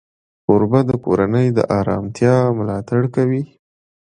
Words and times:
کوربه 0.45 0.79
د 0.89 0.91
کورنۍ 1.03 1.47
د 1.57 1.59
آرامتیا 1.79 2.35
ملاتړ 2.59 3.01
کوي. 3.15 3.43